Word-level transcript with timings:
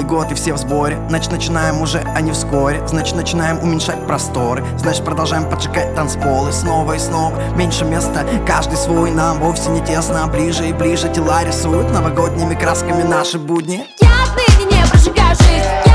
Новый 0.00 0.08
год 0.08 0.32
и 0.32 0.34
все 0.34 0.54
в 0.54 0.56
сборе. 0.56 0.98
Значит 1.10 1.30
начинаем 1.30 1.82
уже, 1.82 1.98
а 1.98 2.22
не 2.22 2.32
вскоре. 2.32 2.82
Значит 2.86 3.16
начинаем 3.16 3.58
уменьшать 3.62 4.06
просторы 4.06 4.64
Значит 4.78 5.04
продолжаем 5.04 5.48
поджигать 5.50 5.94
танцполы 5.94 6.52
Снова 6.52 6.94
и 6.94 6.98
снова, 6.98 7.34
меньше 7.54 7.84
места 7.84 8.24
Каждый 8.46 8.76
свой 8.76 9.10
нам 9.10 9.40
вовсе 9.40 9.68
не 9.68 9.80
тесно. 9.84 10.26
Ближе 10.28 10.70
и 10.70 10.72
ближе 10.72 11.12
тела 11.12 11.44
рисуют 11.44 11.90
Новогодними 11.92 12.54
красками 12.54 13.02
наши 13.02 13.38
будни. 13.38 13.86
Я 14.00 14.08
отныне 14.24 14.70
не 14.72 14.86
прожигаю 14.88 15.36
жизнь 15.36 15.89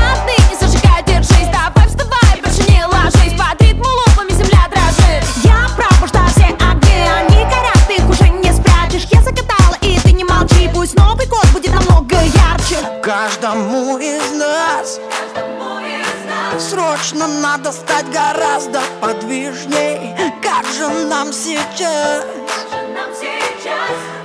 Срочно 16.58 17.26
надо 17.26 17.70
стать 17.70 18.06
гораздо 18.10 18.80
подвижней. 19.00 20.16
Как 20.42 20.64
же 20.64 20.88
нам 21.06 21.30
сейчас? 21.30 22.24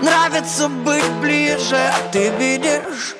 Нравится 0.02 0.70
быть 0.70 1.12
ближе, 1.22 1.91
ты 2.13 2.30
видишь? 2.30 3.16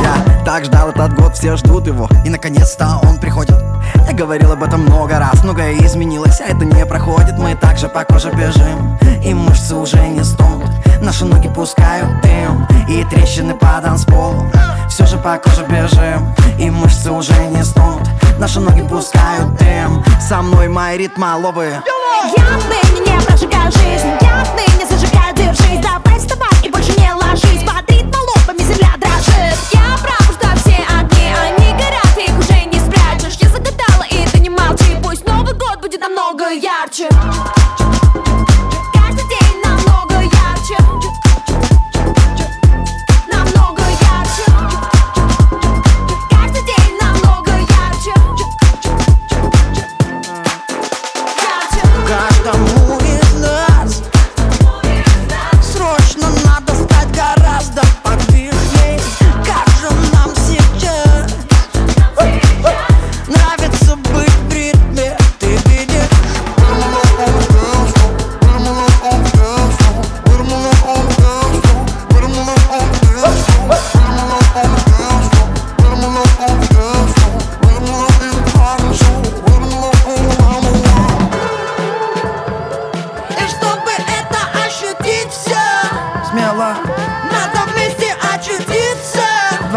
Я 0.00 0.44
так 0.44 0.64
ждал 0.64 0.90
этот 0.90 1.14
год, 1.14 1.36
все 1.36 1.56
ждут 1.56 1.88
его. 1.88 2.08
И 2.24 2.30
наконец-то 2.30 3.00
он 3.02 3.18
приходит 3.18 3.63
говорил 4.14 4.52
об 4.52 4.62
этом 4.62 4.82
много 4.82 5.18
раз, 5.18 5.42
многое 5.42 5.74
изменилось 5.84 6.40
А 6.40 6.44
это 6.44 6.64
не 6.64 6.86
проходит, 6.86 7.36
мы 7.38 7.54
также 7.54 7.88
по 7.88 8.04
коже 8.04 8.30
бежим 8.30 8.98
И 9.24 9.34
мышцы 9.34 9.74
уже 9.74 9.98
не 10.08 10.22
стонут. 10.22 10.70
Наши 11.00 11.24
ноги 11.24 11.48
пускают 11.48 12.08
дым 12.22 12.66
И 12.88 13.04
трещины 13.04 13.54
по 13.54 13.80
танцполу 13.82 14.46
Все 14.88 15.06
же 15.06 15.18
по 15.18 15.36
коже 15.38 15.66
бежим 15.66 16.34
И 16.58 16.70
мышцы 16.70 17.10
уже 17.10 17.34
не 17.46 17.64
стонут. 17.64 18.08
Наши 18.38 18.60
ноги 18.60 18.82
пускают 18.82 19.56
дым. 19.58 20.04
Со 20.20 20.42
мной 20.42 20.68
мои 20.68 20.98
ритмоловые 20.98 21.82
Я 22.36 22.44
отныне 22.44 23.00
не 23.00 23.20
прожигаю 23.26 23.70
жизнь 23.72 24.08
Я 24.20 24.42
отныне 24.42 24.86
зажигаю, 24.88 25.34
держись 25.34 25.80
Давай 25.82 26.18
вставай 26.18 26.48
и 26.62 26.70
больше 26.70 26.92
не 26.98 27.12
ложись. 27.12 27.62
Под 27.64 27.93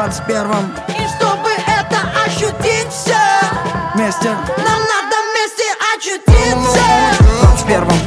21-м 0.08 0.72
И 0.88 1.08
чтобы 1.18 1.50
это 1.68 2.00
ощутить 2.26 2.90
все 2.90 3.18
Вместе 3.94 4.30
Нам 4.30 4.80
надо 4.80 5.16
вместе 5.34 5.64
очутиться. 5.96 6.80
В 7.58 7.68
первом. 7.68 8.07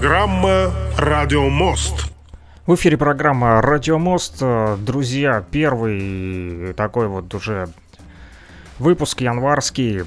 Программа 0.00 0.72
«Радио 0.96 1.50
Мост». 1.50 2.10
В 2.64 2.74
эфире 2.74 2.96
программа 2.96 3.60
«Радиомост». 3.60 4.38
Э, 4.40 4.78
Друзья, 4.78 5.44
первый 5.50 6.72
такой 6.72 7.06
вот 7.06 7.34
уже 7.34 7.68
выпуск 8.78 9.20
январский 9.20 10.04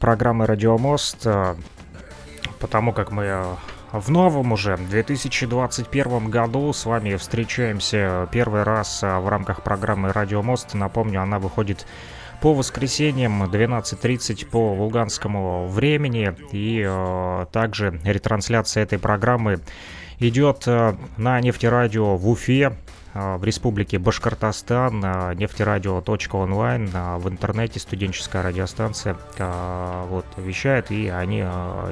программы 0.00 0.46
«Радиомост», 0.46 1.24
э, 1.26 1.54
потому 2.58 2.92
как 2.92 3.12
мы 3.12 3.22
э, 3.22 3.44
в 3.92 4.10
новом 4.10 4.50
уже 4.50 4.76
2021 4.78 6.28
году 6.28 6.72
с 6.72 6.84
вами 6.84 7.14
встречаемся 7.14 8.28
первый 8.32 8.64
раз 8.64 9.00
в 9.00 9.28
рамках 9.28 9.62
программы 9.62 10.12
«Радиомост». 10.12 10.74
Напомню, 10.74 11.22
она 11.22 11.38
выходит 11.38 11.86
по 12.40 12.54
воскресеньям 12.54 13.42
12.30 13.44 14.46
по 14.46 14.74
луганскому 14.74 15.68
времени. 15.68 16.34
И 16.52 16.84
э, 16.86 17.46
также 17.52 18.00
ретрансляция 18.04 18.82
этой 18.82 18.98
программы 18.98 19.60
идет 20.18 20.64
э, 20.66 20.94
на 21.16 21.40
нефтерадио 21.40 22.16
в 22.16 22.28
Уфе, 22.28 22.72
э, 23.14 23.36
в 23.36 23.44
республике 23.44 23.98
Башкортостан, 23.98 25.02
э, 25.04 25.34
нефтерадио.онлайн, 25.34 26.90
э, 26.92 27.16
в 27.16 27.28
интернете 27.28 27.80
студенческая 27.80 28.42
радиостанция 28.42 29.16
вот, 30.08 30.26
вещает, 30.36 30.90
и 30.90 31.08
они 31.08 31.44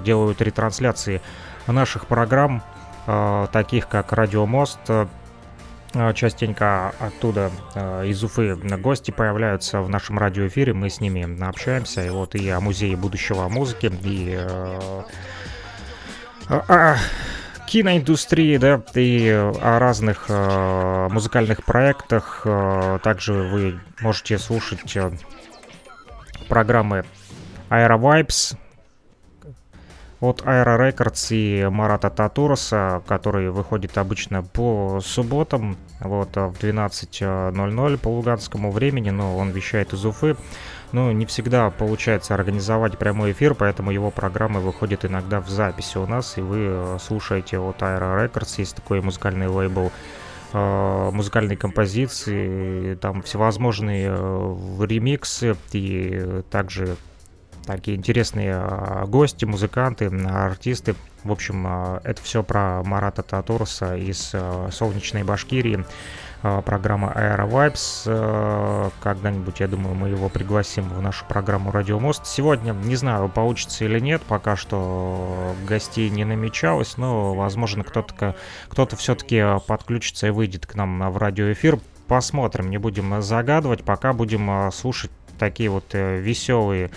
делают 0.05 0.41
ретрансляции 0.41 1.21
наших 1.67 2.07
программ, 2.07 2.63
таких 3.53 3.89
как 3.89 4.13
«Радио 4.13 4.47
Мост», 4.47 4.79
э, 4.89 5.07
частенько 6.15 6.89
оттуда 6.99 7.51
э, 7.75 8.07
из 8.07 8.23
Уфы 8.23 8.55
гости 8.57 9.11
появляются 9.11 9.81
в 9.81 9.89
нашем 9.89 10.19
радиоэфире, 10.19 10.73
мы 10.73 10.91
с 10.91 11.01
ними 11.01 11.43
общаемся, 11.47 12.05
и 12.05 12.11
вот 12.11 12.35
и 12.35 12.49
о 12.49 12.61
музее 12.61 12.97
будущего 12.97 13.49
музыки, 13.49 13.93
и 14.03 14.35
о- 14.37 15.05
о 16.49 16.97
киноиндустрии, 17.67 18.57
да, 18.59 18.83
и 18.95 19.29
о 19.31 19.79
разных 19.79 20.29
музыкальных 20.29 21.65
проектах. 21.65 22.47
Также 23.03 23.33
вы 23.33 23.81
можете 24.01 24.39
слушать 24.39 24.97
программы 26.49 27.05
Aero 27.71 27.99
Vibes, 27.99 28.57
от 30.29 30.43
Aero 30.43 30.79
Records 30.79 31.35
и 31.35 31.69
Марата 31.69 32.11
Татураса, 32.11 33.03
который 33.07 33.51
выходит 33.51 33.99
обычно 33.99 34.43
по 34.43 35.01
субботам, 35.03 35.77
вот 36.01 36.35
в 36.35 36.55
12.00 36.61 37.99
по 37.99 38.09
луганскому 38.09 38.71
времени, 38.71 39.11
но 39.11 39.37
он 39.37 39.51
вещает 39.51 39.93
из 39.93 40.05
Уфы. 40.05 40.37
Но 40.93 41.13
не 41.13 41.27
всегда 41.27 41.71
получается 41.71 42.35
организовать 42.35 42.99
прямой 42.99 43.33
эфир, 43.33 43.55
поэтому 43.55 43.91
его 43.91 44.11
программы 44.11 44.61
выходят 44.61 45.05
иногда 45.05 45.41
в 45.41 45.49
записи 45.49 45.99
у 45.99 46.07
нас, 46.07 46.39
и 46.39 46.41
вы 46.41 46.99
слушаете 47.01 47.59
от 47.59 47.83
Aero 47.83 48.25
Records, 48.25 48.55
есть 48.59 48.77
такой 48.77 49.01
музыкальный 49.01 49.49
лейбл, 49.49 49.91
музыкальные 50.53 51.57
композиции, 51.57 52.95
там 52.95 53.23
всевозможные 53.23 54.07
ремиксы 54.87 55.57
и 55.73 56.43
также 56.51 56.97
такие 57.67 57.97
интересные 57.97 58.55
а, 58.55 59.05
гости, 59.07 59.45
музыканты, 59.45 60.07
артисты. 60.07 60.95
В 61.23 61.33
общем, 61.33 61.65
а, 61.67 62.01
это 62.05 62.23
все 62.23 62.43
про 62.43 62.83
Марата 62.85 63.23
Татурса 63.23 63.97
из 63.97 64.31
а, 64.35 64.69
солнечной 64.71 65.23
Башкирии. 65.23 65.85
Программа 66.67 67.11
Aero 67.17 67.49
Vibes. 67.49 68.93
Когда-нибудь, 69.03 69.61
я 69.61 69.67
думаю, 69.67 69.95
мы 69.95 70.11
его 70.11 70.29
пригласим 70.29 70.91
в 70.91 71.01
нашу 71.01 71.25
программу 71.25 71.71
Радио 71.71 71.99
Мост. 71.99 72.27
Сегодня, 72.27 72.73
не 72.73 72.97
знаю, 72.97 73.31
получится 73.31 73.87
или 73.87 73.99
нет, 73.99 74.21
пока 74.29 74.55
что 74.55 75.55
гостей 75.67 76.11
не 76.11 76.27
намечалось, 76.27 76.99
но, 76.99 77.33
возможно, 77.33 77.83
кто-то 77.83 78.37
кто 78.69 78.87
все-таки 78.89 79.43
подключится 79.67 80.27
и 80.27 80.31
выйдет 80.31 80.67
к 80.67 80.75
нам 80.75 81.11
в 81.11 81.17
радиоэфир. 81.17 81.79
Посмотрим, 82.09 82.69
не 82.69 82.77
будем 82.77 83.23
загадывать, 83.23 83.83
пока 83.83 84.13
будем 84.13 84.71
слушать 84.71 85.11
такие 85.39 85.71
вот 85.71 85.95
э, 85.95 86.19
веселые 86.21 86.91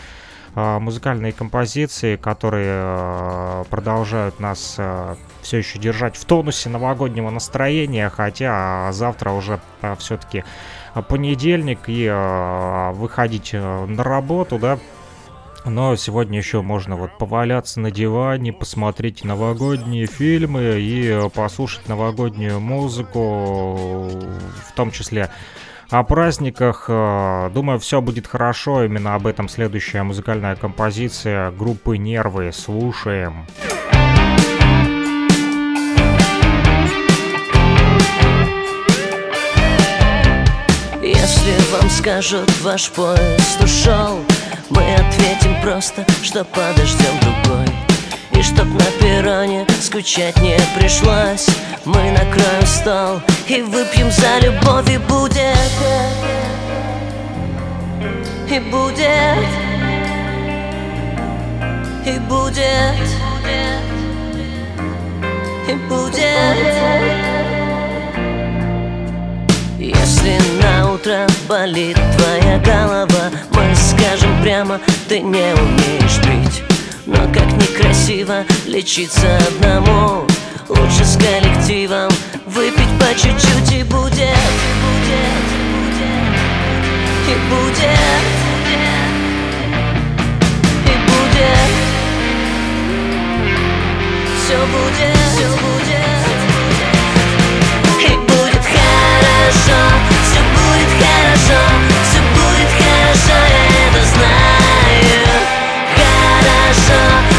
музыкальные 0.58 1.34
композиции, 1.34 2.16
которые 2.16 2.72
а, 2.72 3.64
продолжают 3.66 4.40
нас 4.40 4.76
а, 4.80 5.16
все 5.42 5.58
еще 5.58 5.78
держать 5.78 6.18
в 6.18 6.26
тонусе 6.26 6.70
новогоднего 6.70 7.30
настроения, 7.30 8.10
хотя 8.10 8.92
завтра 8.92 9.32
уже 9.32 9.60
все-таки 10.00 10.44
понедельник 11.08 11.82
и 11.88 12.10
выходить 12.96 13.54
на 13.54 14.04
работу, 14.04 14.58
да, 14.58 14.80
но 15.64 15.96
сегодня 15.96 16.40
еще 16.40 16.62
можно 16.62 16.96
вот 16.96 17.18
поваляться 17.18 17.80
на 17.80 17.92
диване, 17.92 18.52
посмотреть 18.52 19.24
новогодние 19.24 20.08
фильмы 20.08 20.80
и 20.80 21.30
послушать 21.34 21.88
новогоднюю 21.88 22.60
музыку, 22.60 24.08
в 24.08 24.72
том 24.76 24.92
числе 24.92 25.30
о 25.90 26.04
праздниках. 26.04 26.86
Э, 26.88 27.50
думаю, 27.54 27.80
все 27.80 28.02
будет 28.02 28.28
хорошо. 28.28 28.84
Именно 28.84 29.16
об 29.16 29.28
этом 29.28 29.50
следующая 29.50 30.04
музыкальная 30.04 30.56
композиция 30.56 31.52
группы 31.52 31.98
«Нервы». 31.98 32.52
Слушаем. 32.54 33.46
Если 41.02 41.72
вам 41.72 41.90
скажут, 41.90 42.52
ваш 42.62 42.92
поезд 42.92 43.64
ушел 43.64 44.20
Мы 44.70 44.84
ответим 44.96 45.62
просто, 45.62 46.06
что 46.22 46.44
подождем 46.44 47.14
другой 47.22 47.87
чтоб 48.48 48.66
на 48.66 48.86
перроне 49.00 49.66
скучать 49.82 50.40
не 50.42 50.58
пришлось. 50.78 51.48
Мы 51.86 52.12
накроем 52.12 52.66
стол 52.66 53.22
и 53.48 53.62
выпьем 53.62 54.12
за 54.12 54.40
любовь 54.46 54.90
И 54.90 54.98
будет 54.98 55.58
И 58.50 58.60
будет 58.60 59.48
И 62.06 62.20
будет 62.20 63.08
И 65.70 65.74
будет. 65.90 66.58
Если 69.78 70.38
на 70.62 70.92
утро 70.92 71.28
болит 71.48 71.98
твоя 72.18 72.60
голова 72.60 73.30
Мы 73.52 73.76
скажем 73.76 74.42
прямо, 74.42 74.80
ты 75.08 75.22
не 75.22 75.54
умеешь 75.54 76.20
пить 76.22 76.64
некрасиво 77.78 78.46
лечиться 78.66 79.38
одному. 79.38 80.26
Лучше 80.70 81.06
с 81.06 81.18
коллективом 81.18 82.12
выпить 82.46 82.90
по 83.00 83.14
чуть-чуть 83.16 83.72
и 83.72 83.84
будет 83.84 84.38
И 87.28 87.36
будет 87.50 88.24
И 90.86 90.96
будет 91.08 91.72
Все 94.44 94.58
будет. 94.58 95.18
Все 95.32 95.48
будет 95.62 96.28
И 98.02 98.16
будет 98.28 98.64
хорошо 98.66 99.80
Все 100.26 100.42
будет 100.54 100.92
хорошо 101.00 101.62
Все 102.04 102.20
будет 102.36 102.72
хорошо 102.78 103.38
Я 103.48 103.64
это 103.88 104.02
знаю. 104.06 105.28
Хорошо 105.96 107.37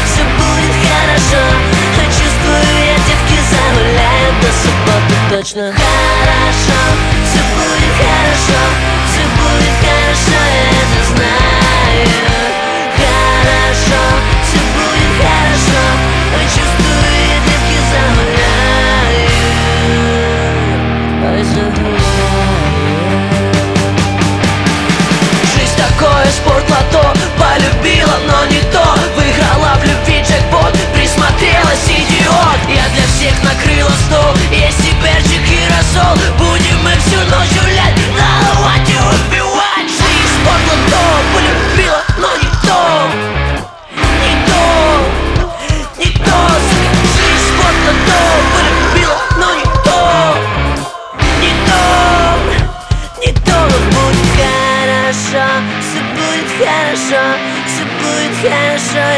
точно. 5.29 5.71
Хорошо, 5.73 6.79
все 7.23 7.41
будет 7.53 7.93
хорошо, 8.01 8.61
все 9.05 9.23
будет 9.37 9.75
хорошо, 9.79 10.39
я 10.49 10.63
это 10.81 10.99
знаю. 11.05 12.07
Хорошо, 12.97 14.01
все 14.43 14.59
будет 14.73 15.13
хорошо, 15.21 15.81
я 16.41 16.68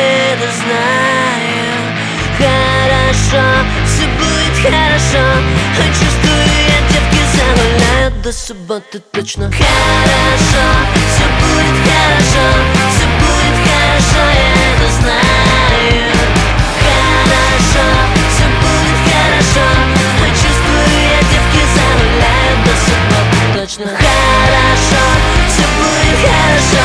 это 0.02 0.48
знаю 0.52 1.12
Хорошо, 2.38 3.44
все 3.86 4.08
будет 4.18 4.56
хорошо. 4.64 5.24
Чувствую, 5.90 6.44
я 6.68 6.80
девки 6.90 7.22
загуляют 7.38 8.22
до 8.24 8.34
субботы 8.34 9.00
точно. 9.12 9.52
Хорошо, 9.52 10.66
все 10.96 11.26
будет 11.38 11.78
хорошо, 11.86 12.46
все 12.90 13.06
будет 13.22 13.58
хорошо, 13.68 14.24
я 14.34 14.50
это 14.72 14.88
знаю. 15.02 16.18
Хорошо, 16.82 17.86
все 18.32 18.48
будет 18.62 19.00
хорошо. 19.12 19.66
Чувствую, 20.42 20.90
я 21.14 21.20
девки 21.30 21.62
загуляют 21.76 22.60
до 22.66 22.74
субботы 22.86 23.38
точно. 23.60 23.86
Хорошо, 23.86 25.04
все 25.48 25.66
будет 25.78 26.18
хорошо. 26.26 26.84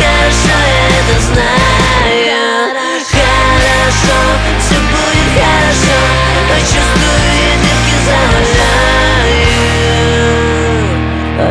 Хорошо, 0.00 0.56
я 0.66 0.86
это 0.98 1.20
знаю 1.20 1.73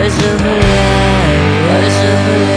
Where's 0.03 0.17
the 0.17 0.27
horizon? 0.27 1.69
Where's 1.69 1.93
the 1.93 2.11
horizon? 2.23 2.52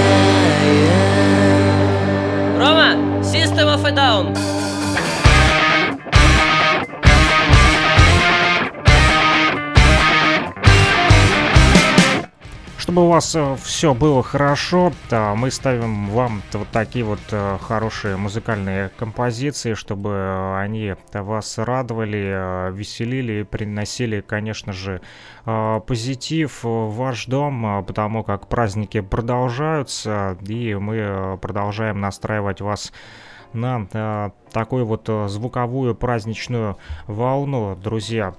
Чтобы 12.86 13.02
у 13.02 13.08
вас 13.08 13.34
э, 13.34 13.56
все 13.64 13.94
было 13.94 14.22
хорошо, 14.22 14.92
мы 15.10 15.50
ставим 15.50 16.08
вам 16.08 16.40
вот 16.52 16.68
такие 16.68 17.04
вот 17.04 17.18
э, 17.32 17.58
хорошие 17.60 18.16
музыкальные 18.16 18.90
композиции, 18.96 19.74
чтобы 19.74 20.56
они 20.56 20.94
вас 21.12 21.58
радовали, 21.58 22.30
э, 22.32 22.70
веселили 22.72 23.40
и 23.40 23.42
приносили, 23.42 24.20
конечно 24.20 24.72
же, 24.72 25.00
позитив 25.44 26.62
в 26.62 26.94
ваш 26.96 27.26
дом, 27.26 27.84
потому 27.84 28.22
как 28.22 28.46
праздники 28.46 29.00
продолжаются, 29.00 30.38
и 30.46 30.76
мы 30.76 31.38
продолжаем 31.42 32.00
настраивать 32.00 32.60
вас 32.60 32.92
на 33.52 34.30
такую 34.52 34.86
вот 34.86 35.10
звуковую 35.26 35.96
праздничную 35.96 36.76
волну, 37.08 37.74
друзья. 37.74 38.34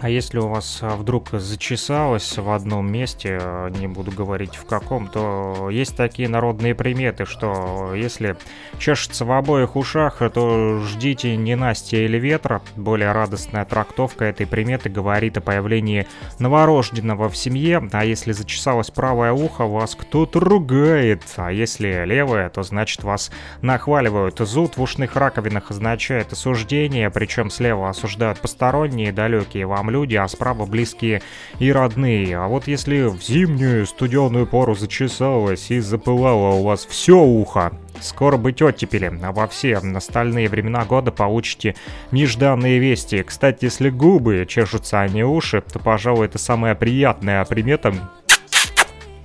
А, 0.00 0.08
если 0.08 0.38
у 0.38 0.46
вас 0.46 0.78
а, 0.80 0.94
вдруг 0.94 1.30
зачесалось 1.32 2.38
в 2.38 2.50
одном 2.50 2.90
месте, 2.90 3.38
а, 3.40 3.68
не 3.68 3.88
буду 3.88 4.12
говорить 4.12 4.54
в 4.54 4.64
каком, 4.64 5.08
то 5.08 5.70
есть 5.70 5.96
такие 5.96 6.28
народные 6.28 6.76
приметы, 6.76 7.24
что 7.24 7.92
если 7.96 8.36
чешется 8.78 9.24
в 9.24 9.32
обоих 9.32 9.74
ушах, 9.74 10.18
то 10.32 10.80
ждите 10.86 11.34
ненастья 11.36 11.98
или 11.98 12.16
ветра. 12.16 12.62
Более 12.76 13.10
радостная 13.10 13.64
трактовка 13.64 14.26
этой 14.26 14.46
приметы 14.46 14.88
говорит 14.88 15.36
о 15.36 15.40
появлении 15.40 16.06
новорожденного 16.38 17.28
в 17.28 17.36
семье, 17.36 17.88
а 17.90 18.04
если 18.04 18.30
зачесалось 18.30 18.92
правое 18.92 19.32
ухо, 19.32 19.66
вас 19.66 19.96
кто-то 19.96 20.38
ругает, 20.38 21.24
а 21.36 21.50
если 21.50 22.04
левое, 22.04 22.50
то 22.50 22.62
значит 22.62 23.02
вас 23.02 23.32
нахваливают. 23.62 24.38
Зуд 24.38 24.76
в 24.76 24.82
ушных 24.82 25.16
раковинах 25.16 25.72
означает 25.72 26.32
осуждение, 26.32 27.10
причем 27.10 27.50
слева 27.50 27.88
осуждают 27.88 28.38
посторонние, 28.38 29.10
далекие 29.10 29.66
вам 29.66 29.87
люди, 29.90 30.14
а 30.16 30.28
справа 30.28 30.66
близкие 30.66 31.22
и 31.58 31.72
родные. 31.72 32.38
А 32.38 32.48
вот 32.48 32.66
если 32.66 33.02
в 33.02 33.22
зимнюю 33.22 33.86
студеную 33.86 34.46
пору 34.46 34.74
зачесалось 34.74 35.70
и 35.70 35.80
запылало 35.80 36.54
у 36.54 36.64
вас 36.64 36.86
все 36.86 37.18
ухо, 37.18 37.72
Скоро 38.00 38.36
быть 38.36 38.62
оттепели, 38.62 39.12
а 39.22 39.32
во 39.32 39.48
все 39.48 39.76
остальные 39.76 40.48
времена 40.48 40.84
года 40.84 41.10
получите 41.10 41.74
нежданные 42.12 42.78
вести. 42.78 43.22
Кстати, 43.22 43.64
если 43.64 43.90
губы 43.90 44.46
чешутся, 44.48 45.00
а 45.00 45.08
не 45.08 45.24
уши, 45.24 45.62
то, 45.72 45.78
пожалуй, 45.78 46.26
это 46.26 46.38
самая 46.38 46.74
приятная 46.74 47.44
примета 47.44 47.94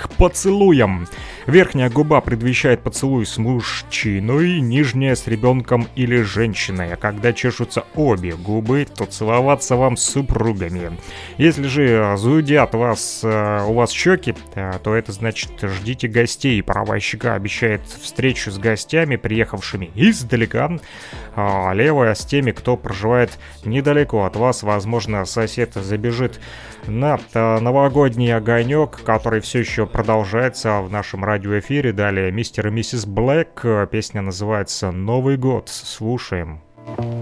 поцелуям. 0.09 1.07
Верхняя 1.45 1.89
губа 1.89 2.21
предвещает 2.21 2.81
поцелуй 2.81 3.25
с 3.25 3.37
мужчиной, 3.37 4.61
нижняя 4.61 5.15
с 5.15 5.27
ребенком 5.27 5.87
или 5.95 6.21
женщиной. 6.21 6.93
А 6.93 6.95
когда 6.95 7.33
чешутся 7.33 7.83
обе 7.95 8.35
губы, 8.35 8.85
то 8.85 9.05
целоваться 9.05 9.75
вам 9.75 9.97
с 9.97 10.03
супругами. 10.03 10.97
Если 11.37 11.63
же 11.63 12.15
зудят 12.17 12.73
вас, 12.75 13.21
э, 13.23 13.65
у 13.67 13.73
вас 13.73 13.91
щеки, 13.91 14.35
э, 14.55 14.73
то 14.83 14.95
это 14.95 15.11
значит 15.11 15.51
ждите 15.61 16.07
гостей. 16.07 16.61
Правая 16.63 16.99
щека 16.99 17.35
обещает 17.35 17.81
встречу 17.85 18.51
с 18.51 18.57
гостями, 18.57 19.17
приехавшими 19.17 19.91
издалека, 19.95 20.71
а 21.35 21.73
левая 21.73 22.15
с 22.15 22.25
теми, 22.25 22.51
кто 22.51 22.77
проживает 22.77 23.37
недалеко 23.65 24.23
от 24.25 24.35
вас. 24.35 24.63
Возможно, 24.63 25.25
сосед 25.25 25.73
забежит 25.73 26.39
на 26.87 27.19
э, 27.33 27.59
новогодний 27.59 28.35
огонек, 28.35 29.01
который 29.03 29.41
все 29.41 29.59
еще 29.59 29.85
продолжается 29.85 30.81
в 30.81 30.91
нашем 30.91 31.23
радиоэфире. 31.23 31.93
Далее 31.93 32.31
мистер 32.31 32.67
и 32.67 32.71
миссис 32.71 33.05
Блэк. 33.05 33.87
Песня 33.91 34.21
называется 34.21 34.91
«Новый 34.91 35.37
год». 35.37 35.69
Слушаем. 35.69 36.61
Атмосфера 36.85 37.12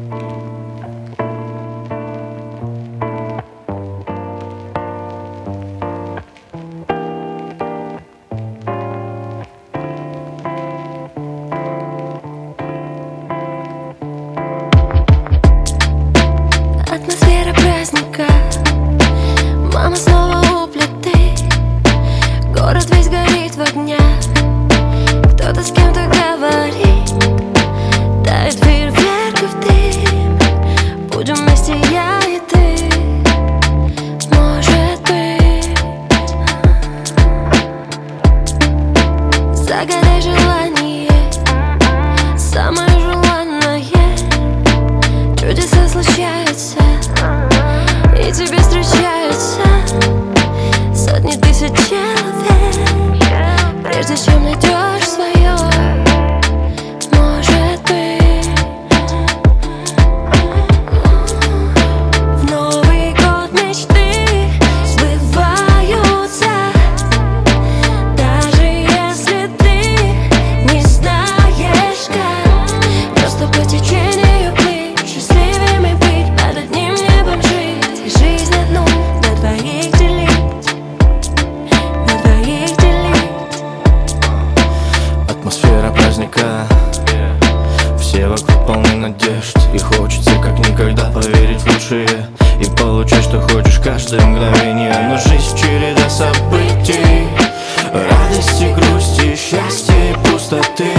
пустоты 100.52 100.92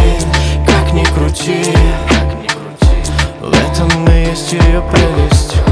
Как 0.67 0.95
ни 0.95 1.05
крути. 1.05 1.75
В 3.41 3.53
этом 3.53 4.09
и 4.09 4.31
есть 4.31 4.53
ее 4.53 4.83
прелесть 4.91 5.72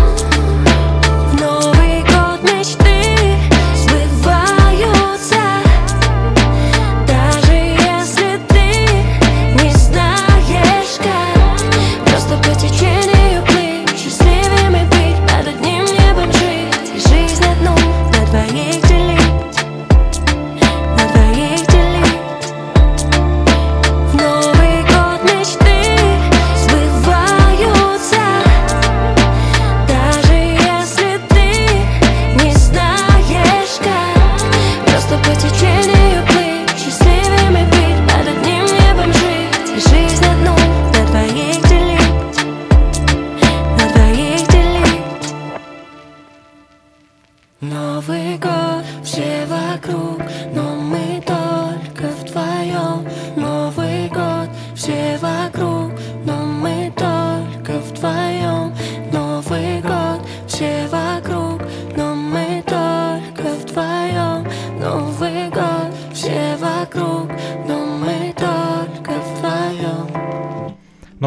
Новый 47.61 48.39
год, 48.39 48.87
все 49.05 49.45
вокруг, 49.45 50.19
но 50.55 50.60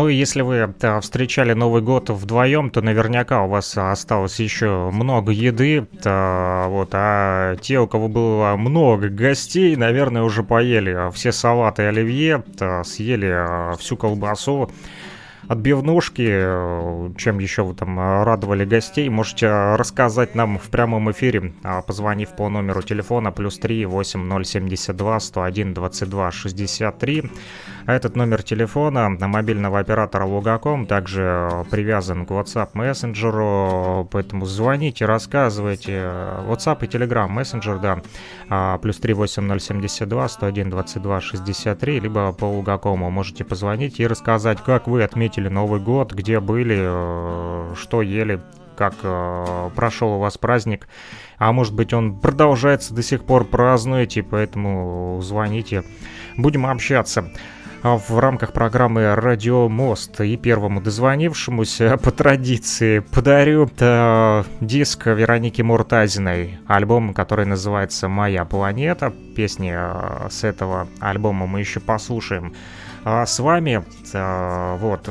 Ну 0.04 0.10
и 0.10 0.16
если 0.16 0.42
вы 0.42 0.68
да, 0.82 1.00
встречали 1.00 1.54
Новый 1.54 1.82
год 1.82 2.10
вдвоем, 2.10 2.72
то 2.72 2.82
наверняка 2.82 3.44
у 3.44 3.48
вас 3.48 3.78
осталось 3.78 4.38
еще 4.38 4.90
много 4.92 5.32
еды. 5.32 5.88
да, 6.04 6.66
вот, 6.68 6.90
а 6.92 7.56
те, 7.56 7.80
у 7.80 7.88
кого 7.88 8.10
было 8.10 8.58
много 8.58 9.08
гостей, 9.08 9.78
наверное, 9.78 10.24
уже 10.24 10.44
поели 10.44 11.10
все 11.14 11.32
салаты 11.32 11.84
и 11.84 11.86
оливье, 11.86 12.44
да, 12.58 12.84
съели 12.84 13.78
всю 13.78 13.96
колбасу. 13.96 14.70
Отбивнушки, 15.48 16.28
э, 16.28 17.10
чем 17.18 17.40
еще 17.40 17.64
вы 17.64 17.74
там 17.74 17.98
э, 17.98 18.24
радовали 18.24 18.66
гостей, 18.66 19.08
можете 19.08 19.48
рассказать 19.76 20.36
нам 20.36 20.58
в 20.58 20.70
прямом 20.70 21.12
эфире, 21.12 21.54
а, 21.64 21.82
позвонив 21.82 22.36
по 22.36 22.50
номеру 22.50 22.82
телефона 22.82 23.32
плюс 23.32 23.58
3 23.60 23.86
8072 23.86 25.20
101 25.20 25.74
22 25.74 26.32
63. 26.32 27.24
А 27.86 27.94
этот 27.94 28.16
номер 28.16 28.44
телефона 28.44 29.10
на 29.10 29.28
мобильного 29.28 29.80
оператора 29.80 30.24
Лугаком 30.24 30.86
также 30.86 31.50
э, 31.52 31.64
привязан 31.70 32.26
к 32.26 32.32
WhatsApp 32.32 32.70
мессенджеру, 32.74 34.08
поэтому 34.10 34.46
звоните, 34.46 35.06
рассказывайте. 35.06 35.92
WhatsApp 36.48 36.86
и 36.86 36.88
Telegram 36.88 37.28
мессенджер, 37.28 37.80
да, 37.80 38.02
а, 38.50 38.78
плюс 38.78 39.00
38072 39.00 40.30
101 40.30 40.70
22 40.70 41.22
63, 41.22 42.00
либо 42.00 42.32
по 42.32 42.46
Лугакому 42.46 43.12
можете 43.12 43.44
позвонить 43.44 44.00
и 44.00 44.08
рассказать, 44.08 44.60
как 44.64 44.88
вы 44.88 45.04
отметили 45.04 45.50
Новый 45.50 45.82
год, 45.82 46.14
где 46.14 46.40
были, 46.40 46.78
э, 46.80 47.74
что 47.76 48.02
ели, 48.02 48.40
как 48.78 48.94
э, 49.04 49.70
прошел 49.76 50.14
у 50.14 50.20
вас 50.20 50.38
праздник. 50.38 50.88
А 51.38 51.52
может 51.52 51.76
быть 51.76 51.94
он 51.94 52.18
продолжается 52.18 52.94
до 52.94 53.04
сих 53.04 53.26
пор 53.26 53.44
празднуете, 53.44 54.24
поэтому 54.24 55.20
звоните, 55.22 55.84
будем 56.38 56.66
общаться 56.66 57.30
в 57.84 58.18
рамках 58.18 58.54
программы 58.54 59.14
«Радио 59.14 59.68
Мост». 59.68 60.22
И 60.22 60.38
первому 60.38 60.80
дозвонившемуся 60.80 61.98
по 62.02 62.12
традиции 62.12 63.00
подарю 63.00 63.70
э, 63.78 64.44
диск 64.62 65.08
Вероники 65.08 65.62
Муртазиной, 65.62 66.60
альбом, 66.66 67.14
который 67.14 67.46
называется 67.46 68.08
«Моя 68.08 68.46
планета». 68.46 69.14
Песни 69.36 69.74
э, 69.76 70.30
с 70.30 70.46
этого 70.46 70.88
альбома 71.02 71.46
мы 71.46 71.60
еще 71.60 71.82
послушаем 71.82 72.54
а 73.04 73.26
с 73.26 73.38
вами. 73.40 73.84
Э, 74.14 74.78
вот. 74.78 75.10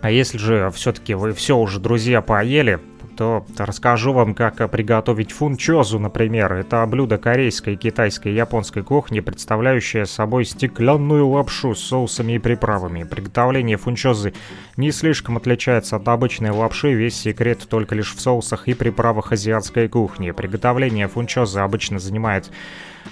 А 0.00 0.10
если 0.10 0.38
же 0.38 0.70
все-таки 0.72 1.14
вы 1.14 1.32
все 1.32 1.56
уже, 1.56 1.80
друзья, 1.80 2.20
поели, 2.20 2.78
то 3.20 3.44
расскажу 3.58 4.14
вам, 4.14 4.34
как 4.34 4.70
приготовить 4.70 5.30
фунчозу, 5.30 5.98
например. 5.98 6.54
Это 6.54 6.86
блюдо 6.86 7.18
корейской, 7.18 7.76
китайской 7.76 8.32
японской 8.32 8.82
кухни, 8.82 9.20
представляющее 9.20 10.06
собой 10.06 10.46
стеклянную 10.46 11.28
лапшу 11.28 11.74
с 11.74 11.80
соусами 11.80 12.32
и 12.32 12.38
приправами. 12.38 13.02
Приготовление 13.02 13.76
фунчозы 13.76 14.32
не 14.78 14.90
слишком 14.90 15.36
отличается 15.36 15.96
от 15.96 16.08
обычной 16.08 16.48
лапши, 16.48 16.94
весь 16.94 17.20
секрет 17.20 17.68
только 17.68 17.94
лишь 17.94 18.14
в 18.14 18.20
соусах 18.22 18.68
и 18.68 18.72
приправах 18.72 19.32
азиатской 19.32 19.86
кухни. 19.88 20.30
Приготовление 20.30 21.06
фунчозы 21.06 21.60
обычно 21.60 21.98
занимает 21.98 22.50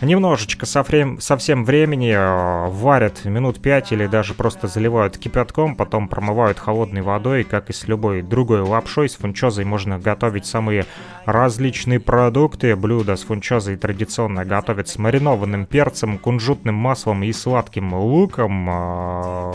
Немножечко 0.01 0.65
совсем 0.65 1.65
времени 1.65 2.13
э, 2.13 2.69
варят 2.71 3.25
минут 3.25 3.61
5 3.61 3.93
или 3.93 4.07
даже 4.07 4.35
просто 4.35 4.69
заливают 4.69 5.19
кипятком, 5.19 5.75
потом 5.75 6.09
промывают 6.09 6.59
холодной 6.59 7.03
водой, 7.03 7.43
как 7.43 7.69
и 7.69 7.73
с 7.73 7.89
любой 7.89 8.23
другой 8.23 8.61
лапшой. 8.61 9.09
С 9.09 9.17
фунчозой 9.17 9.65
можно 9.65 9.99
готовить 9.99 10.47
самые 10.47 10.87
различные 11.25 11.99
продукты. 11.99 12.77
Блюдо 12.77 13.17
с 13.17 13.23
фунчозой 13.23 13.77
традиционно 13.77 14.45
готовят 14.45 14.89
с 14.89 14.99
маринованным 14.99 15.67
перцем, 15.67 16.19
кунжутным 16.19 16.77
маслом 16.77 17.25
и 17.25 17.33
сладким 17.33 17.93
луком. 17.93 18.69
Э, 18.71 19.53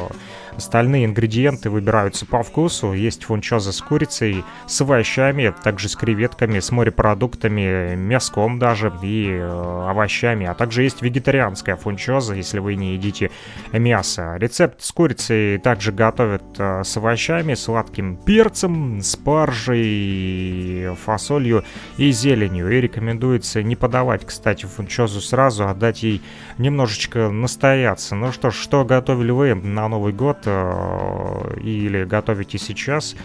Остальные 0.57 1.05
ингредиенты 1.05 1.69
выбираются 1.69 2.25
по 2.25 2.43
вкусу. 2.43 2.93
Есть 2.93 3.23
фунчоза 3.23 3.71
с 3.71 3.81
курицей, 3.81 4.43
с 4.67 4.81
овощами, 4.81 5.53
также 5.63 5.89
с 5.89 5.95
креветками, 5.95 6.59
с 6.59 6.71
морепродуктами, 6.71 7.95
мяском 7.95 8.59
даже 8.59 8.93
и 9.01 9.29
э, 9.29 9.89
овощами. 9.89 10.45
А 10.45 10.53
также 10.53 10.83
есть 10.83 11.01
вегетарианская 11.01 11.75
фунчоза, 11.75 12.35
если 12.35 12.59
вы 12.59 12.75
не 12.75 12.93
едите 12.93 13.31
мясо. 13.71 14.35
Рецепт 14.37 14.81
с 14.81 14.91
курицей 14.91 15.57
также 15.57 15.91
готовят 15.91 16.43
э, 16.59 16.83
с 16.83 16.97
овощами, 16.97 17.55
сладким 17.55 18.17
перцем, 18.17 19.01
спаржей, 19.01 20.95
фасолью 21.03 21.63
и 21.97 22.11
зеленью. 22.11 22.69
И 22.71 22.79
рекомендуется 22.79 23.63
не 23.63 23.75
подавать, 23.75 24.25
кстати, 24.25 24.65
фунчозу 24.65 25.19
сразу, 25.19 25.67
а 25.67 25.73
дать 25.73 26.03
ей 26.03 26.21
немножечко 26.59 27.29
настояться. 27.29 28.15
Ну 28.15 28.31
что 28.31 28.51
ж, 28.51 28.55
что 28.55 28.85
готовили 28.85 29.31
вы 29.31 29.55
на 29.55 29.87
Новый 29.87 30.13
год? 30.13 30.42
Э, 30.45 31.57
или 31.61 32.03
готовите 32.05 32.57
сейчас 32.57 33.15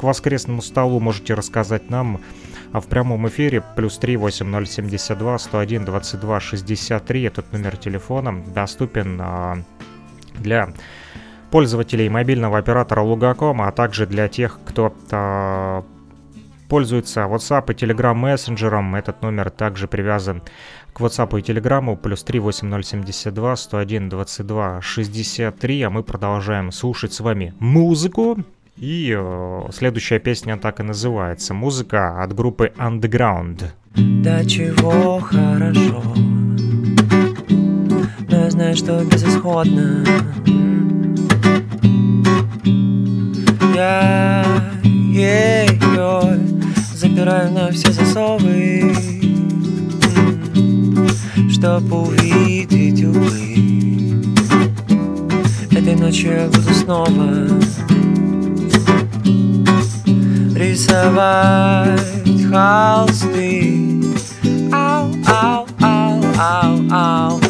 к 0.00 0.02
воскресному 0.02 0.62
столу, 0.62 1.00
можете 1.00 1.34
рассказать 1.34 1.90
нам 1.90 2.20
а 2.72 2.80
в 2.80 2.86
прямом 2.86 3.28
эфире 3.28 3.62
плюс 3.76 3.98
3 3.98 4.16
8072 4.16 5.38
101 5.38 5.84
22 5.84 6.40
63 6.40 7.22
этот 7.22 7.52
номер 7.52 7.76
телефона 7.76 8.42
доступен 8.54 9.20
а, 9.20 9.58
для 10.34 10.72
пользователей 11.50 12.08
мобильного 12.08 12.56
оператора 12.56 13.02
Лугаком, 13.02 13.60
а 13.60 13.70
также 13.72 14.06
для 14.06 14.26
тех, 14.28 14.58
кто 14.64 14.94
а, 15.10 15.84
пользуется 16.70 17.20
WhatsApp 17.20 17.70
и 17.70 17.74
Telegram 17.74 18.14
мессенджером. 18.14 18.94
Этот 18.94 19.20
номер 19.20 19.50
также 19.50 19.86
привязан 19.86 20.42
к 20.92 21.00
WhatsApp 21.00 21.38
и 21.38 21.42
Telegram 21.42 21.96
плюс 21.96 22.22
3 22.22 22.38
8072 22.40 23.56
101 23.56 24.08
22 24.08 24.80
63, 24.82 25.82
а 25.82 25.90
мы 25.90 26.02
продолжаем 26.02 26.72
слушать 26.72 27.12
с 27.12 27.20
вами 27.20 27.54
музыку. 27.58 28.38
И 28.76 29.14
э, 29.16 29.62
следующая 29.72 30.18
песня 30.18 30.56
так 30.56 30.80
и 30.80 30.82
называется. 30.82 31.54
Музыка 31.54 32.22
от 32.22 32.34
группы 32.34 32.72
Underground. 32.76 33.64
Да 33.94 34.44
чего 34.44 35.20
хорошо, 35.20 36.02
но 38.28 38.44
я 38.44 38.50
знаю, 38.50 38.74
что 38.76 39.04
безысходно. 39.04 40.04
Я 43.74 44.44
ее 45.04 46.38
запираю 46.94 47.52
на 47.52 47.70
все 47.70 47.92
засовы 47.92 49.11
чтоб 51.62 51.92
увидеть, 51.92 53.04
увы. 53.04 54.24
Этой 55.70 55.94
ночью 55.94 56.32
я 56.32 56.46
буду 56.48 56.74
снова 56.74 57.46
Рисовать 60.56 62.00
холсты. 62.50 64.02
Ау, 64.72 65.12
ау, 65.24 65.66
ау, 65.80 66.20
ау, 66.36 66.80
ау, 66.90 67.41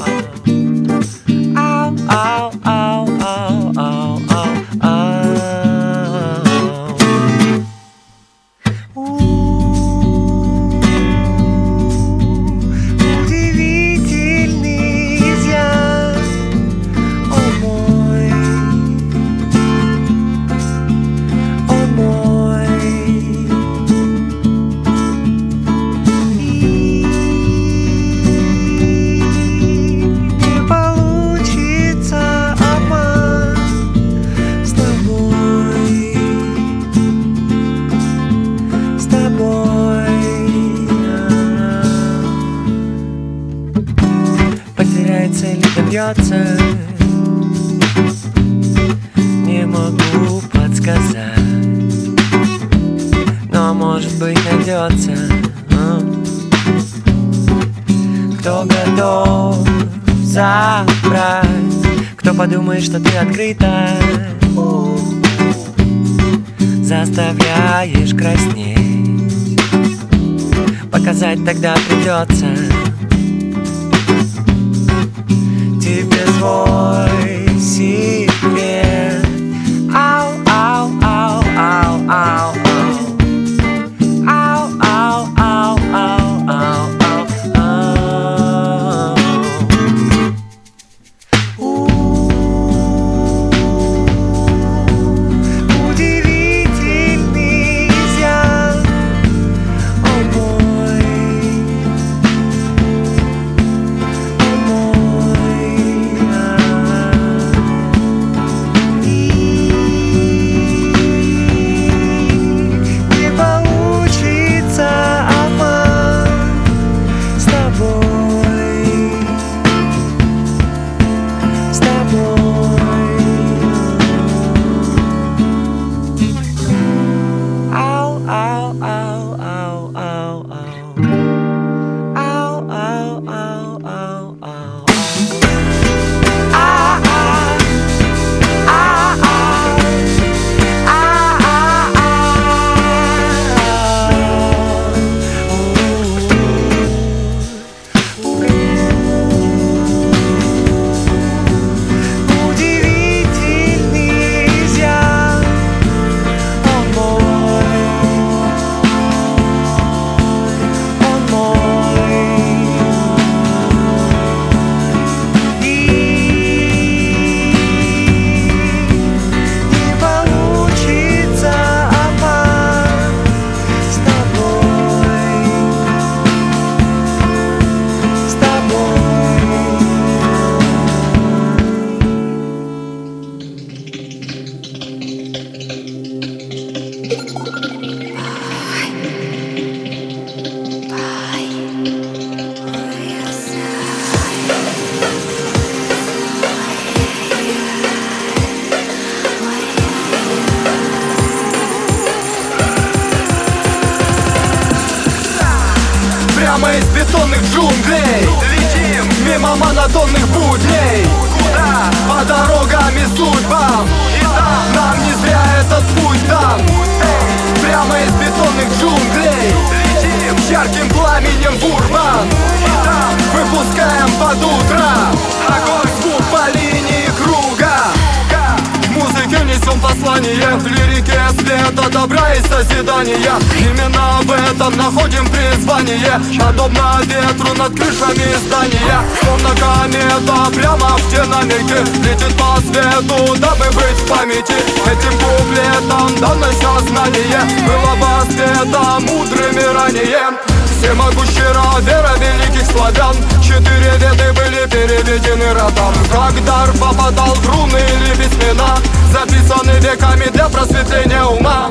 Этом 234.63 234.77
находим 234.77 235.27
призвание. 235.27 236.21
Подобно 236.39 237.01
ветру 237.03 237.53
над 237.55 237.75
крышами 237.75 238.33
здания. 238.47 239.03
Словно 239.21 239.49
комета 239.57 240.51
прямо 240.55 240.97
в 240.99 241.11
динамике. 241.11 241.83
Летит 242.05 242.37
по 242.37 242.61
свету, 242.61 243.35
дабы 243.41 243.65
быть 243.75 243.99
в 243.99 244.09
памяти. 244.09 244.55
Этим 244.87 245.19
куплетом 245.19 246.15
дано 246.21 246.47
сознание. 246.53 247.41
Было 247.67 247.97
воспето 247.97 249.01
мудрыми 249.01 249.65
ранее. 249.75 250.31
Всемогущий 250.79 251.53
род, 251.55 251.83
вера 251.83 252.13
великих 252.21 252.65
славян. 252.71 253.17
Четыре 253.43 253.91
веды 253.99 254.33
были 254.33 254.65
переведены 254.71 255.55
родам. 255.55 255.93
Как 256.13 256.45
дар 256.45 256.71
попадал 256.75 257.35
в 257.35 257.49
руны 257.49 257.81
или 257.97 258.15
письмена 258.15 258.79
Записаны 259.11 259.73
веками 259.81 260.31
для 260.33 260.49
просветления 260.49 261.25
ума 261.25 261.69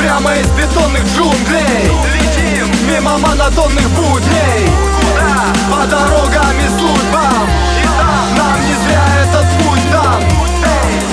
Прямо 0.00 0.34
из 0.34 0.46
бетонных 0.52 1.04
джунглей. 1.14 1.92
Летим 2.14 2.88
мимо 2.88 3.18
монотонных 3.18 3.86
будней 3.90 4.66
Куда? 4.98 5.52
По 5.70 5.86
дорогам 5.86 6.58
и 6.58 6.68
судьбам. 6.68 7.50
И 7.78 7.86
там 7.98 8.34
нам 8.34 8.66
не 8.66 8.74
зря 8.76 9.04
этот 9.24 9.46
путь 9.58 9.90
дан. 9.92 10.22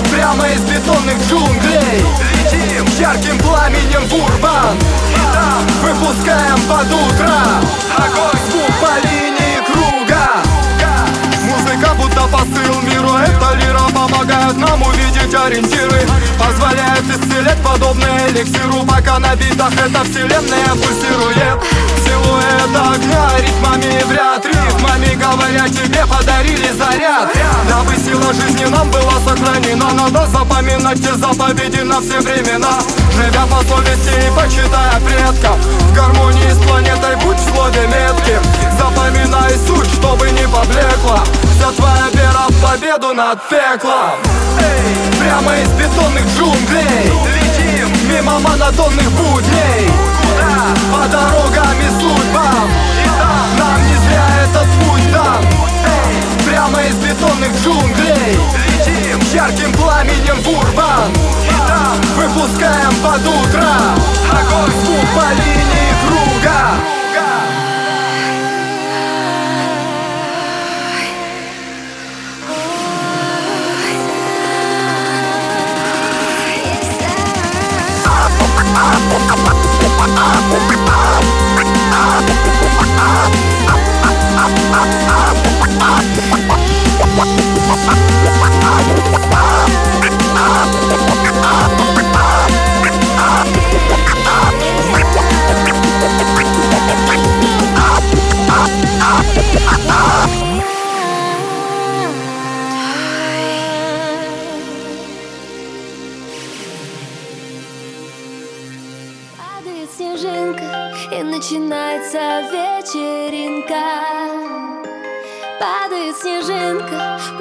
Прямо 0.09 0.47
из 0.47 0.61
бетонных 0.61 1.17
джунглей. 1.29 2.05
Летим 2.31 2.85
ярким 2.97 3.37
пламенем 3.39 4.07
в 4.07 4.13
урбан. 4.13 4.77
Выпускаем 5.81 6.57
под 6.69 6.87
утро. 6.87 7.33
Огонь, 7.97 8.39
звук 8.49 8.71
по 8.79 9.05
линии 9.05 9.36
Будто 12.17 12.27
посыл 12.29 12.81
миру 12.81 13.13
Эта 13.15 13.55
лира 13.57 13.81
помогает 13.93 14.57
нам 14.57 14.81
увидеть 14.81 15.33
ориентиры. 15.33 16.07
Позволяет 16.39 17.03
исцелять 17.03 17.61
подобное 17.63 18.29
эликсиру 18.29 18.83
Пока 18.87 19.19
на 19.19 19.35
битах 19.35 19.73
эта 19.73 20.03
вселенная 20.03 20.69
пульсирует. 20.69 21.61
Силуэт 22.03 22.75
огня 22.75 23.29
ритмами 23.39 24.03
вряд 24.05 24.45
Ритмами 24.45 25.15
говоря 25.15 25.69
тебе 25.69 26.05
подарили 26.07 26.71
заряд 26.71 27.29
Сила 28.27 28.33
жизни 28.33 28.65
нам 28.65 28.89
была 28.91 29.13
сохранена. 29.25 29.93
Надо 29.93 30.27
запоминать 30.27 31.01
те 31.01 31.13
заповеди 31.13 31.79
на 31.81 32.01
все 32.01 32.19
времена. 32.19 32.79
Живя 33.13 33.45
по 33.45 33.63
совести 33.63 34.09
и 34.09 34.35
почитая 34.35 34.99
предков 34.99 35.55
В 35.55 35.93
гармонии 35.95 36.51
с 36.51 36.57
планетой 36.67 37.15
будь 37.23 37.37
в 37.37 37.55
слове 37.55 37.87
метким. 37.87 38.41
Запоминай 38.77 39.53
суть, 39.65 39.93
чтобы 39.93 40.29
не 40.31 40.45
поблекла. 40.47 41.23
Вся 41.55 41.71
твоя 41.71 42.09
вера 42.11 42.47
в 42.49 42.61
победу 42.61 43.13
над 43.13 43.41
пеклом. 43.47 44.19
Эй, 44.59 45.19
Прямо 45.21 45.55
из 45.59 45.69
бетонных 45.69 46.25
джунглей. 46.37 47.11
Летим 47.33 48.09
мимо 48.09 48.39
монотонных 48.39 49.09
будней 49.11 49.89
Куда? 50.21 50.75
По 50.91 51.07
дорогам 51.07 51.79
и 51.79 52.01
судьбам 52.01 52.86
Прямо 56.67 56.85
из 56.85 56.95
бетонных 56.95 57.51
джунглей. 57.63 58.37
Летим 58.67 59.19
ярким 59.33 59.71
пламенем 59.73 60.41
в 60.41 60.49
урбан. 60.49 61.13
И 61.45 61.67
там 61.67 61.95
выпускаем 62.17 62.93
под 63.01 63.25
утро. 63.25 63.65
Огонь, 64.31 64.71
по 65.15 65.33
линии 65.33 65.93
круга 66.05 66.96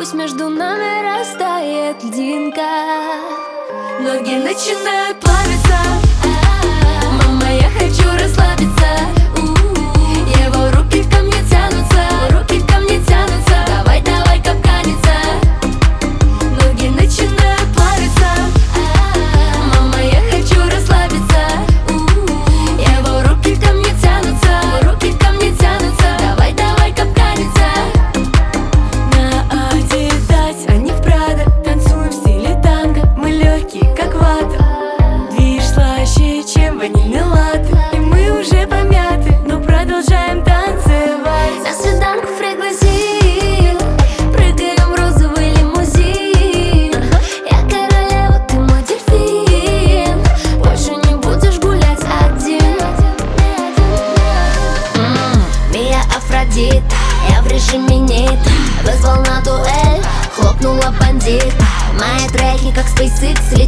пусть 0.06 0.14
между 0.14 0.48
нами 0.48 1.18
растает 1.18 1.96
льдинка. 2.04 2.62
Ноги 3.98 4.36
начинают 4.36 5.18
плавиться 5.18 6.05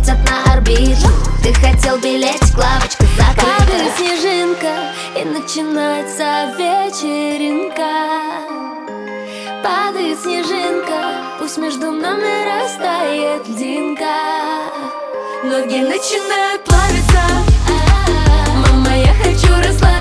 летят 0.08 0.18
на 0.30 0.52
орбиту. 0.52 1.08
Ты 1.42 1.52
хотел 1.54 1.98
билетик, 1.98 2.56
лавочка 2.56 3.04
закрыта 3.16 3.46
Падает 3.58 3.92
снежинка, 3.96 4.92
и 5.16 5.24
начинается 5.24 6.54
вечеринка. 6.58 7.90
Падает 9.62 10.18
снежинка, 10.20 11.38
пусть 11.38 11.58
между 11.58 11.90
нами 11.90 12.62
растает 12.62 13.46
льдинка. 13.48 14.04
Ноги 15.44 15.80
начинают 15.80 16.64
плавиться. 16.64 17.22
Мама, 18.54 18.96
я 18.96 19.14
хочу 19.14 19.48
расслабиться 19.56 19.97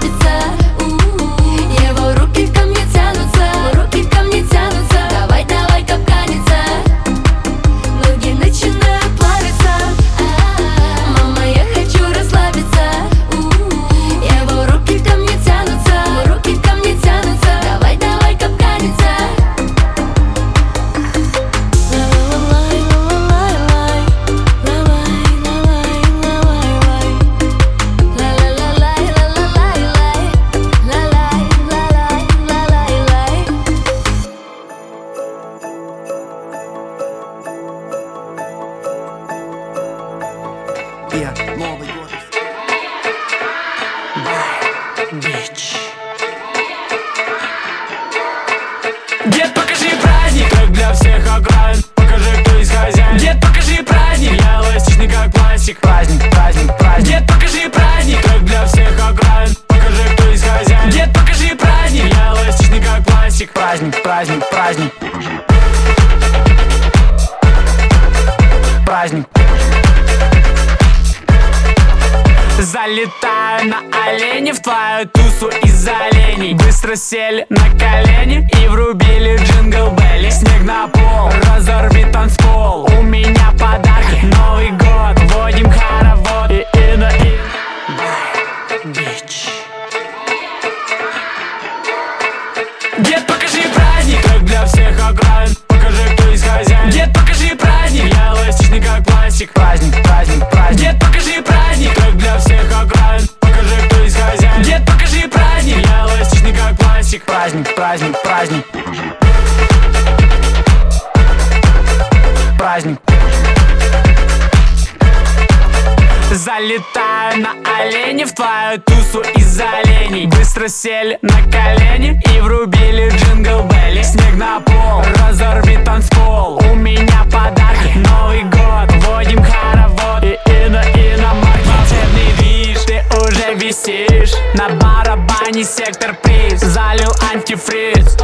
Сели 120.68 121.18
на 121.22 121.42
колени 121.50 122.22
и 122.26 122.42
врубили 122.42 123.10
джингл 123.10 123.64
белли. 123.70 124.04
Снег 124.04 124.36
на 124.36 124.60
пол, 124.60 125.02
разорви 125.16 125.78
танцпол 125.86 126.60
У 126.70 126.76
меня 126.76 127.24
подарки, 127.32 127.94
Новый 127.96 128.44
год 128.44 128.92
Водим 129.06 129.42
хоровод. 129.42 130.26
И 130.26 130.38
ино 130.66 130.82
иномарки 130.82 131.68
Волшебный 131.68 132.34
движ, 132.38 132.80
ты 132.86 133.02
уже 133.16 133.54
висишь. 133.54 134.34
На 134.56 134.68
барабане 134.76 135.64
сектор 135.64 136.14
приз 136.22 136.60
Залил 136.60 137.14
антифриз. 137.34 138.18